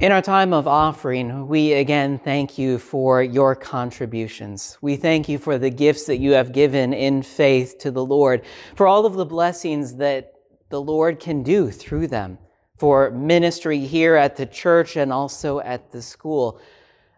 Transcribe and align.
In 0.00 0.10
our 0.10 0.20
time 0.20 0.52
of 0.52 0.66
offering, 0.66 1.46
we 1.46 1.72
again 1.72 2.18
thank 2.18 2.58
you 2.58 2.78
for 2.78 3.22
your 3.22 3.54
contributions. 3.54 4.76
We 4.82 4.96
thank 4.96 5.28
you 5.28 5.38
for 5.38 5.56
the 5.56 5.70
gifts 5.70 6.06
that 6.06 6.18
you 6.18 6.32
have 6.32 6.52
given 6.52 6.92
in 6.92 7.22
faith 7.22 7.78
to 7.78 7.92
the 7.92 8.04
Lord, 8.04 8.42
for 8.74 8.88
all 8.88 9.06
of 9.06 9.14
the 9.14 9.24
blessings 9.24 9.94
that 9.96 10.34
the 10.68 10.80
Lord 10.80 11.20
can 11.20 11.44
do 11.44 11.70
through 11.70 12.08
them, 12.08 12.38
for 12.76 13.12
ministry 13.12 13.86
here 13.86 14.16
at 14.16 14.34
the 14.34 14.46
church 14.46 14.96
and 14.96 15.12
also 15.12 15.60
at 15.60 15.92
the 15.92 16.02
school. 16.02 16.60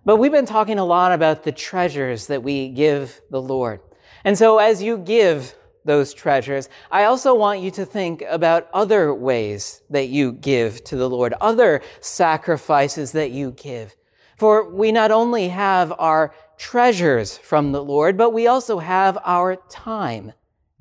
But 0.05 0.17
we've 0.17 0.31
been 0.31 0.45
talking 0.45 0.79
a 0.79 0.85
lot 0.85 1.13
about 1.13 1.45
the 1.45 1.53
treasures 1.53 2.27
that 2.27 2.43
we 2.43 2.69
give 2.69 3.23
the 3.31 3.41
Lord. 3.41 3.81
And 4.23 4.37
so 4.37 4.59
as 4.59 4.83
you 4.83 4.99
give 4.99 5.57
those 5.87 6.13
treasures, 6.13 6.69
I 6.91 7.05
also 7.05 7.35
want 7.35 7.61
you 7.61 7.71
to 7.73 7.87
think 7.87 8.23
about 8.29 8.69
other 8.75 9.15
ways 9.15 9.83
that 9.91 10.09
you 10.09 10.33
give 10.33 10.85
to 10.85 10.97
the 10.97 11.09
Lord, 11.09 11.35
other 11.41 11.83
sacrifices 12.01 13.13
that 13.13 13.31
you 13.31 13.53
give. 13.53 13.97
For 14.37 14.69
we 14.69 14.93
not 14.93 15.11
only 15.11 15.49
have 15.49 15.93
our 15.99 16.35
treasures 16.59 17.39
from 17.39 17.73
the 17.73 17.83
Lord, 17.83 18.17
but 18.17 18.31
we 18.31 18.47
also 18.47 18.79
have 18.79 19.19
our 19.25 19.57
time. 19.71 20.33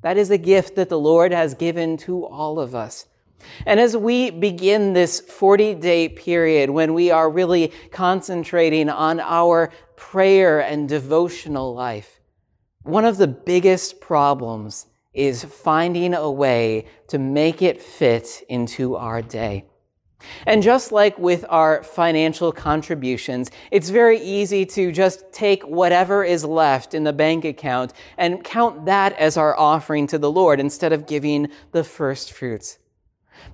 That 0.02 0.18
is 0.18 0.30
a 0.30 0.38
gift 0.38 0.76
that 0.76 0.88
the 0.88 0.98
Lord 0.98 1.32
has 1.32 1.54
given 1.54 1.96
to 1.98 2.24
all 2.26 2.58
of 2.58 2.74
us. 2.74 3.06
And 3.64 3.78
as 3.78 3.96
we 3.96 4.30
begin 4.30 4.92
this 4.92 5.20
40 5.20 5.74
day 5.74 6.08
period 6.08 6.70
when 6.70 6.94
we 6.94 7.10
are 7.10 7.30
really 7.30 7.72
concentrating 7.90 8.88
on 8.88 9.20
our 9.20 9.70
prayer 9.96 10.60
and 10.60 10.88
devotional 10.88 11.74
life, 11.74 12.20
one 12.82 13.04
of 13.04 13.16
the 13.16 13.26
biggest 13.26 14.00
problems 14.00 14.86
is 15.16 15.42
finding 15.42 16.14
a 16.14 16.30
way 16.30 16.84
to 17.08 17.18
make 17.18 17.62
it 17.62 17.82
fit 17.82 18.44
into 18.48 18.94
our 18.94 19.22
day. 19.22 19.64
And 20.46 20.62
just 20.62 20.92
like 20.92 21.18
with 21.18 21.44
our 21.48 21.82
financial 21.82 22.52
contributions, 22.52 23.50
it's 23.70 23.90
very 23.90 24.20
easy 24.20 24.64
to 24.66 24.92
just 24.92 25.32
take 25.32 25.62
whatever 25.62 26.24
is 26.24 26.44
left 26.44 26.94
in 26.94 27.04
the 27.04 27.12
bank 27.12 27.44
account 27.44 27.92
and 28.16 28.42
count 28.42 28.86
that 28.86 29.12
as 29.18 29.36
our 29.36 29.58
offering 29.58 30.06
to 30.08 30.18
the 30.18 30.30
Lord 30.30 30.60
instead 30.60 30.92
of 30.92 31.06
giving 31.06 31.48
the 31.72 31.84
first 31.84 32.32
fruits. 32.32 32.78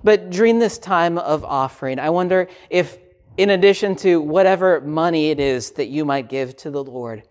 But 0.03 0.29
during 0.29 0.59
this 0.59 0.77
time 0.77 1.17
of 1.17 1.43
offering, 1.43 1.99
I 1.99 2.09
wonder 2.09 2.47
if, 2.69 2.97
in 3.37 3.49
addition 3.49 3.95
to 3.97 4.21
whatever 4.21 4.81
money 4.81 5.29
it 5.29 5.39
is 5.39 5.71
that 5.71 5.87
you 5.87 6.05
might 6.05 6.29
give 6.29 6.55
to 6.57 6.71
the 6.71 6.83
Lord, 6.83 7.23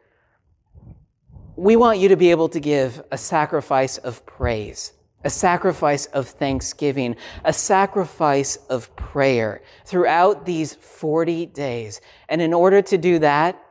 we 1.56 1.76
want 1.76 1.98
you 1.98 2.08
to 2.08 2.16
be 2.16 2.30
able 2.30 2.48
to 2.48 2.60
give 2.60 3.02
a 3.10 3.18
sacrifice 3.18 3.98
of 3.98 4.24
praise, 4.24 4.92
a 5.24 5.30
sacrifice 5.30 6.06
of 6.06 6.28
thanksgiving, 6.28 7.16
a 7.44 7.52
sacrifice 7.52 8.56
of 8.68 8.94
prayer 8.96 9.62
throughout 9.84 10.46
these 10.46 10.74
40 10.74 11.46
days. 11.46 12.00
And 12.28 12.40
in 12.40 12.54
order 12.54 12.80
to 12.82 12.98
do 12.98 13.18
that, 13.18 13.62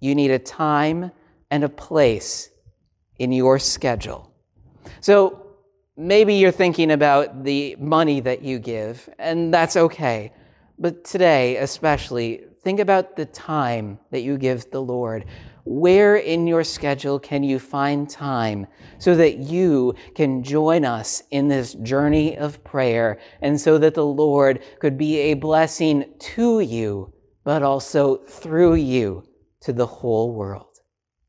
you 0.00 0.14
need 0.14 0.30
a 0.30 0.38
time 0.38 1.12
and 1.50 1.64
a 1.64 1.68
place 1.68 2.50
in 3.18 3.30
your 3.30 3.58
schedule. 3.58 4.32
So 5.00 5.46
maybe 5.96 6.34
you're 6.34 6.50
thinking 6.50 6.90
about 6.90 7.44
the 7.44 7.76
money 7.78 8.20
that 8.20 8.42
you 8.42 8.58
give, 8.58 9.08
and 9.18 9.52
that's 9.52 9.76
okay. 9.76 10.32
But 10.78 11.04
today, 11.04 11.58
especially, 11.58 12.44
think 12.62 12.80
about 12.80 13.16
the 13.16 13.26
time 13.26 13.98
that 14.10 14.22
you 14.22 14.38
give 14.38 14.70
the 14.70 14.82
Lord. 14.82 15.26
Where 15.64 16.16
in 16.16 16.46
your 16.46 16.64
schedule 16.64 17.20
can 17.20 17.44
you 17.44 17.58
find 17.58 18.10
time 18.10 18.66
so 18.98 19.14
that 19.14 19.38
you 19.38 19.94
can 20.14 20.42
join 20.42 20.84
us 20.84 21.22
in 21.30 21.48
this 21.48 21.74
journey 21.74 22.36
of 22.36 22.64
prayer 22.64 23.20
and 23.40 23.60
so 23.60 23.78
that 23.78 23.94
the 23.94 24.04
Lord 24.04 24.62
could 24.80 24.98
be 24.98 25.18
a 25.18 25.34
blessing 25.34 26.14
to 26.18 26.60
you, 26.60 27.12
but 27.44 27.62
also 27.62 28.16
through 28.24 28.74
you 28.74 29.24
to 29.60 29.72
the 29.72 29.86
whole 29.86 30.32
world? 30.34 30.71